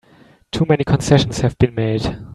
Too 0.51 0.65
many 0.67 0.83
concessions 0.83 1.41
have 1.41 1.55
been 1.59 1.75
made! 1.75 2.17